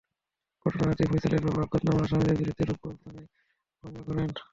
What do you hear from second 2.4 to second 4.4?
রূপগঞ্জ থানায় মামলা করেন।